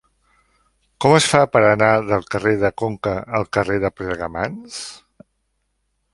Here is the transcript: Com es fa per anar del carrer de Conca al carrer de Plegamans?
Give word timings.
Com 1.05 1.11
es 1.17 1.27
fa 1.33 1.41
per 1.55 1.61
anar 1.65 1.89
del 2.13 2.25
carrer 2.35 2.55
de 2.65 2.73
Conca 2.83 3.15
al 3.41 3.49
carrer 3.59 3.79
de 3.85 3.93
Plegamans? 4.01 4.83